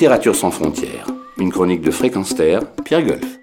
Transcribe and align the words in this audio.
Littérature 0.00 0.34
sans 0.34 0.50
frontières, 0.50 1.06
une 1.36 1.52
chronique 1.52 1.82
de 1.82 1.90
Fréquence 1.90 2.32
Pierre 2.32 3.04
Golf. 3.04 3.38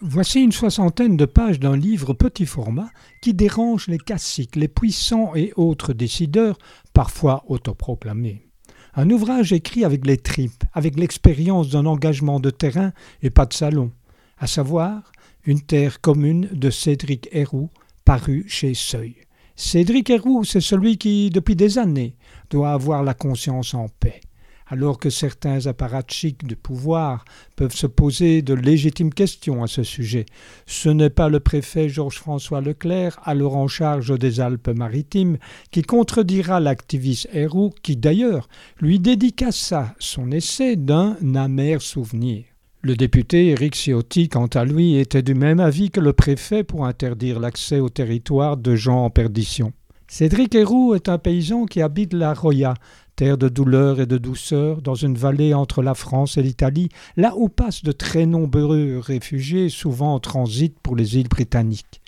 Voici 0.00 0.42
une 0.42 0.50
soixantaine 0.50 1.16
de 1.16 1.24
pages 1.24 1.60
d'un 1.60 1.76
livre 1.76 2.14
petit 2.14 2.46
format 2.46 2.88
qui 3.22 3.32
dérange 3.32 3.86
les 3.86 3.98
classiques, 3.98 4.56
les 4.56 4.66
puissants 4.66 5.36
et 5.36 5.52
autres 5.54 5.92
décideurs, 5.92 6.58
parfois 6.92 7.44
autoproclamés. 7.46 8.48
Un 8.96 9.08
ouvrage 9.10 9.52
écrit 9.52 9.84
avec 9.84 10.04
les 10.04 10.16
tripes, 10.16 10.64
avec 10.72 10.98
l'expérience 10.98 11.68
d'un 11.68 11.86
engagement 11.86 12.40
de 12.40 12.50
terrain 12.50 12.90
et 13.22 13.30
pas 13.30 13.46
de 13.46 13.54
salon, 13.54 13.92
à 14.36 14.48
savoir 14.48 15.12
Une 15.44 15.60
terre 15.60 16.00
commune 16.00 16.48
de 16.50 16.70
Cédric 16.70 17.28
Héroux, 17.30 17.70
paru 18.04 18.46
chez 18.48 18.74
Seuil. 18.74 19.14
Cédric 19.54 20.10
Héroux, 20.10 20.42
c'est 20.42 20.60
celui 20.60 20.98
qui, 20.98 21.30
depuis 21.30 21.54
des 21.54 21.78
années, 21.78 22.16
doit 22.50 22.72
avoir 22.72 23.04
la 23.04 23.14
conscience 23.14 23.74
en 23.74 23.86
paix 24.00 24.22
alors 24.68 24.98
que 24.98 25.10
certains 25.10 25.66
apparatchiks 25.66 26.46
de 26.46 26.54
pouvoir 26.54 27.24
peuvent 27.56 27.74
se 27.74 27.86
poser 27.86 28.42
de 28.42 28.54
légitimes 28.54 29.12
questions 29.12 29.62
à 29.62 29.66
ce 29.66 29.82
sujet. 29.82 30.26
Ce 30.66 30.88
n'est 30.88 31.10
pas 31.10 31.28
le 31.28 31.40
préfet 31.40 31.88
Georges-François 31.88 32.60
Leclerc, 32.60 33.18
alors 33.24 33.56
en 33.56 33.68
charge 33.68 34.18
des 34.18 34.40
Alpes-Maritimes, 34.40 35.38
qui 35.70 35.82
contredira 35.82 36.60
l'activiste 36.60 37.28
Héroux, 37.32 37.70
qui 37.82 37.96
d'ailleurs 37.96 38.48
lui 38.80 38.98
dédicaça 38.98 39.94
son 39.98 40.30
essai 40.30 40.76
d'un 40.76 41.16
amer 41.34 41.82
souvenir. 41.82 42.44
Le 42.80 42.94
député 42.94 43.48
Éric 43.48 43.74
Ciotti, 43.74 44.28
quant 44.28 44.46
à 44.46 44.64
lui, 44.64 44.96
était 44.96 45.22
du 45.22 45.34
même 45.34 45.58
avis 45.58 45.90
que 45.90 46.00
le 46.00 46.12
préfet 46.12 46.62
pour 46.62 46.86
interdire 46.86 47.40
l'accès 47.40 47.80
au 47.80 47.88
territoire 47.88 48.56
de 48.56 48.76
gens 48.76 49.04
en 49.04 49.10
perdition. 49.10 49.72
Cédric 50.06 50.54
Héroux 50.54 50.94
est 50.94 51.08
un 51.08 51.18
paysan 51.18 51.66
qui 51.66 51.82
habite 51.82 52.14
la 52.14 52.32
Roya, 52.32 52.74
terre 53.18 53.36
de 53.36 53.48
douleur 53.48 54.00
et 54.00 54.06
de 54.06 54.16
douceur, 54.16 54.80
dans 54.80 54.94
une 54.94 55.16
vallée 55.16 55.52
entre 55.52 55.82
la 55.82 55.94
France 55.94 56.38
et 56.38 56.42
l'Italie, 56.42 56.88
là 57.16 57.32
où 57.36 57.48
passent 57.48 57.82
de 57.82 57.90
très 57.90 58.26
nombreux 58.26 59.00
réfugiés, 59.00 59.70
souvent 59.70 60.14
en 60.14 60.20
transit 60.20 60.78
pour 60.84 60.94
les 60.94 61.16
îles 61.16 61.26
britanniques. 61.26 62.00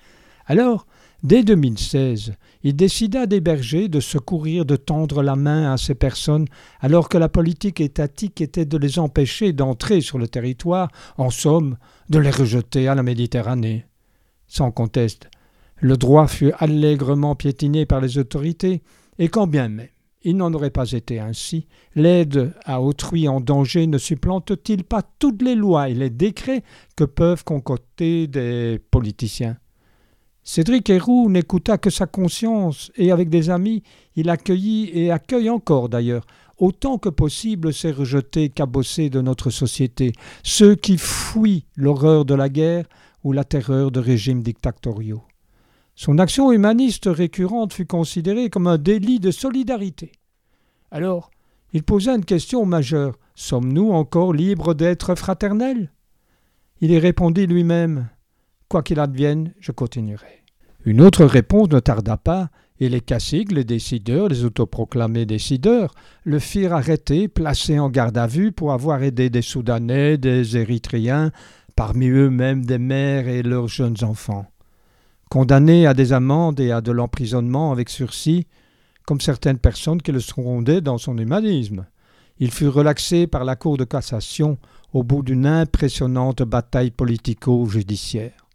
Alors, 0.46 0.86
dès 1.24 1.42
2016, 1.42 2.34
il 2.62 2.76
décida 2.76 3.26
d'héberger, 3.26 3.88
de 3.88 3.98
secourir, 3.98 4.64
de 4.64 4.76
tendre 4.76 5.24
la 5.24 5.34
main 5.34 5.72
à 5.72 5.78
ces 5.78 5.96
personnes, 5.96 6.46
alors 6.78 7.08
que 7.08 7.18
la 7.18 7.28
politique 7.28 7.80
étatique 7.80 8.40
était 8.40 8.64
de 8.64 8.78
les 8.78 9.00
empêcher 9.00 9.52
d'entrer 9.52 10.02
sur 10.02 10.16
le 10.16 10.28
territoire, 10.28 10.92
en 11.18 11.30
somme, 11.30 11.76
de 12.08 12.20
les 12.20 12.30
rejeter 12.30 12.86
à 12.86 12.94
la 12.94 13.02
Méditerranée. 13.02 13.84
Sans 14.46 14.70
conteste, 14.70 15.28
le 15.78 15.96
droit 15.96 16.28
fut 16.28 16.52
allègrement 16.60 17.34
piétiné 17.34 17.84
par 17.84 18.00
les 18.00 18.16
autorités, 18.16 18.84
et 19.18 19.28
quand 19.28 19.48
bien 19.48 19.68
même 19.68 19.88
il 20.22 20.36
n'en 20.36 20.52
aurait 20.52 20.70
pas 20.70 20.92
été 20.92 21.18
ainsi. 21.18 21.66
L'aide 21.94 22.52
à 22.64 22.80
autrui 22.80 23.28
en 23.28 23.40
danger 23.40 23.86
ne 23.86 23.98
supplante-t-il 23.98 24.84
pas 24.84 25.02
toutes 25.18 25.42
les 25.42 25.54
lois 25.54 25.88
et 25.88 25.94
les 25.94 26.10
décrets 26.10 26.62
que 26.96 27.04
peuvent 27.04 27.44
concocter 27.44 28.26
des 28.26 28.80
politiciens? 28.90 29.56
Cédric 30.42 30.88
Héroux 30.90 31.30
n'écouta 31.30 31.78
que 31.78 31.90
sa 31.90 32.06
conscience, 32.06 32.90
et 32.96 33.12
avec 33.12 33.28
des 33.28 33.50
amis, 33.50 33.82
il 34.16 34.30
accueillit 34.30 34.90
et 34.92 35.10
accueille 35.10 35.50
encore 35.50 35.88
d'ailleurs 35.88 36.26
autant 36.60 36.98
que 36.98 37.08
possible 37.08 37.72
ces 37.72 37.90
rejetés 37.90 38.50
cabossés 38.50 39.10
de 39.10 39.20
notre 39.20 39.50
société, 39.50 40.12
ceux 40.42 40.74
qui 40.74 40.98
fuient 40.98 41.64
l'horreur 41.74 42.24
de 42.24 42.34
la 42.34 42.48
guerre 42.48 42.84
ou 43.24 43.32
la 43.32 43.44
terreur 43.44 43.90
de 43.90 44.00
régimes 44.00 44.42
dictatoriaux. 44.42 45.22
Son 46.02 46.16
action 46.16 46.50
humaniste 46.50 47.10
récurrente 47.12 47.74
fut 47.74 47.84
considérée 47.84 48.48
comme 48.48 48.66
un 48.66 48.78
délit 48.78 49.20
de 49.20 49.30
solidarité. 49.30 50.12
Alors, 50.90 51.30
il 51.74 51.82
posa 51.82 52.14
une 52.14 52.24
question 52.24 52.64
majeure. 52.64 53.18
Sommes-nous 53.34 53.90
encore 53.90 54.32
libres 54.32 54.72
d'être 54.72 55.14
fraternels? 55.14 55.92
Il 56.80 56.90
y 56.90 56.98
répondit 56.98 57.46
lui-même. 57.46 58.08
Quoi 58.70 58.82
qu'il 58.82 58.98
advienne, 58.98 59.52
je 59.60 59.72
continuerai. 59.72 60.42
Une 60.86 61.02
autre 61.02 61.26
réponse 61.26 61.68
ne 61.68 61.80
tarda 61.80 62.16
pas, 62.16 62.48
et 62.78 62.88
les 62.88 63.02
caciques, 63.02 63.52
les 63.52 63.64
décideurs, 63.64 64.28
les 64.28 64.46
autoproclamés 64.46 65.26
décideurs, 65.26 65.94
le 66.24 66.38
firent 66.38 66.72
arrêter, 66.72 67.28
placé 67.28 67.78
en 67.78 67.90
garde 67.90 68.16
à 68.16 68.26
vue 68.26 68.52
pour 68.52 68.72
avoir 68.72 69.02
aidé 69.02 69.28
des 69.28 69.42
Soudanais, 69.42 70.16
des 70.16 70.56
Érythréens, 70.56 71.30
parmi 71.76 72.08
eux 72.08 72.30
même 72.30 72.64
des 72.64 72.78
mères 72.78 73.28
et 73.28 73.42
leurs 73.42 73.68
jeunes 73.68 74.02
enfants 74.02 74.49
condamné 75.30 75.86
à 75.86 75.94
des 75.94 76.12
amendes 76.12 76.58
et 76.58 76.72
à 76.72 76.80
de 76.80 76.90
l'emprisonnement 76.90 77.70
avec 77.70 77.88
sursis, 77.88 78.46
comme 79.06 79.20
certaines 79.20 79.58
personnes 79.58 80.02
qui 80.02 80.12
le 80.12 80.20
secondaient 80.20 80.80
dans 80.80 80.98
son 80.98 81.16
humanisme. 81.16 81.86
Il 82.40 82.50
fut 82.50 82.68
relaxé 82.68 83.26
par 83.26 83.44
la 83.44 83.54
Cour 83.54 83.76
de 83.76 83.84
cassation 83.84 84.58
au 84.92 85.04
bout 85.04 85.22
d'une 85.22 85.46
impressionnante 85.46 86.42
bataille 86.42 86.90
politico-judiciaire. 86.90 88.48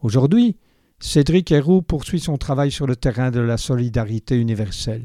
Aujourd'hui, 0.00 0.56
Cédric 0.98 1.52
Héroux 1.52 1.80
poursuit 1.80 2.20
son 2.20 2.38
travail 2.38 2.72
sur 2.72 2.86
le 2.86 2.96
terrain 2.96 3.30
de 3.30 3.40
la 3.40 3.56
solidarité 3.56 4.36
universelle. 4.36 5.04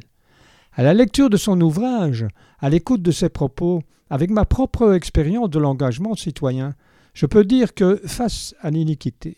À 0.73 0.81
la 0.81 0.94
lecture 0.94 1.29
de 1.29 1.38
son 1.38 1.61
ouvrage, 1.61 2.25
à 2.59 2.69
l'écoute 2.69 3.03
de 3.03 3.11
ses 3.11 3.29
propos, 3.29 3.83
avec 4.09 4.31
ma 4.31 4.45
propre 4.45 4.94
expérience 4.94 5.51
de 5.51 5.59
l'engagement 5.59 6.15
citoyen, 6.15 6.73
je 7.13 7.27
peux 7.27 7.45
dire 7.45 7.75
que, 7.75 8.01
face 8.05 8.55
à 8.61 8.71
l'iniquité, 8.71 9.35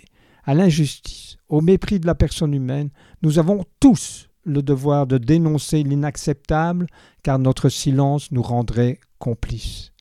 à 0.48 0.54
l'injustice, 0.54 1.38
au 1.50 1.60
mépris 1.60 2.00
de 2.00 2.08
la 2.08 2.16
personne 2.16 2.54
humaine, 2.54 2.90
nous 3.22 3.38
avons 3.38 3.66
tous 3.82 4.30
le 4.46 4.64
devoir 4.64 5.06
de 5.06 5.18
dénoncer 5.18 5.84
l'inacceptable, 5.84 6.88
car 7.22 7.38
notre 7.38 7.68
silence 7.68 8.32
nous 8.32 8.42
rendrait 8.42 9.00
complices. 9.20 9.92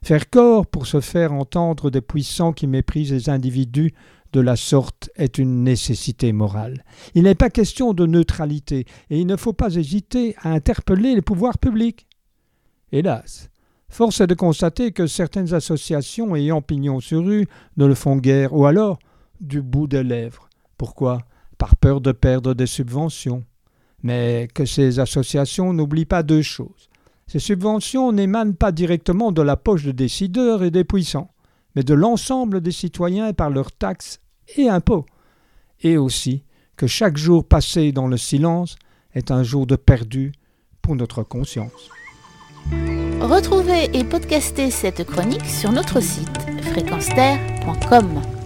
Faire 0.00 0.30
corps 0.30 0.68
pour 0.68 0.86
se 0.86 1.00
faire 1.00 1.32
entendre 1.32 1.90
des 1.90 2.00
puissants 2.00 2.52
qui 2.52 2.68
méprisent 2.68 3.12
les 3.12 3.28
individus 3.28 3.92
de 4.32 4.40
la 4.40 4.54
sorte 4.54 5.10
est 5.16 5.36
une 5.36 5.64
nécessité 5.64 6.32
morale. 6.32 6.84
Il 7.16 7.24
n'est 7.24 7.34
pas 7.34 7.50
question 7.50 7.92
de 7.92 8.06
neutralité, 8.06 8.86
et 9.10 9.18
il 9.18 9.26
ne 9.26 9.36
faut 9.36 9.52
pas 9.52 9.74
hésiter 9.74 10.36
à 10.42 10.52
interpeller 10.52 11.16
les 11.16 11.22
pouvoirs 11.22 11.58
publics. 11.58 12.06
Hélas, 12.92 13.50
force 13.88 14.20
est 14.20 14.28
de 14.28 14.34
constater 14.34 14.92
que 14.92 15.08
certaines 15.08 15.54
associations 15.54 16.36
ayant 16.36 16.62
pignon 16.62 17.00
sur 17.00 17.24
rue 17.24 17.48
ne 17.76 17.86
le 17.86 17.96
font 17.96 18.16
guère, 18.16 18.52
ou 18.52 18.64
alors 18.66 19.00
du 19.40 19.62
bout 19.62 19.86
des 19.86 20.02
lèvres. 20.02 20.48
Pourquoi? 20.76 21.22
Par 21.58 21.76
peur 21.76 22.00
de 22.00 22.12
perdre 22.12 22.54
des 22.54 22.66
subventions. 22.66 23.44
Mais 24.02 24.48
que 24.54 24.64
ces 24.64 25.00
associations 25.00 25.72
n'oublient 25.72 26.04
pas 26.04 26.22
deux 26.22 26.42
choses. 26.42 26.88
Ces 27.26 27.40
subventions 27.40 28.12
n'émanent 28.12 28.54
pas 28.54 28.72
directement 28.72 29.32
de 29.32 29.42
la 29.42 29.56
poche 29.56 29.84
des 29.84 29.92
décideurs 29.92 30.62
et 30.62 30.70
des 30.70 30.84
puissants, 30.84 31.30
mais 31.76 31.82
de 31.82 31.94
l'ensemble 31.94 32.60
des 32.60 32.72
citoyens 32.72 33.32
par 33.32 33.50
leurs 33.50 33.72
taxes 33.72 34.20
et 34.56 34.68
impôts. 34.68 35.04
Et 35.82 35.98
aussi 35.98 36.44
que 36.76 36.86
chaque 36.86 37.18
jour 37.18 37.44
passé 37.44 37.92
dans 37.92 38.06
le 38.06 38.16
silence 38.16 38.76
est 39.14 39.30
un 39.30 39.42
jour 39.42 39.66
de 39.66 39.76
perdu 39.76 40.32
pour 40.80 40.96
notre 40.96 41.22
conscience. 41.22 41.90
Retrouvez 43.20 43.90
et 43.92 44.04
podcastez 44.04 44.70
cette 44.70 45.04
chronique 45.04 45.46
sur 45.46 45.72
notre 45.72 46.00
site 46.00 46.38
fréquenceterre.com. 46.62 48.37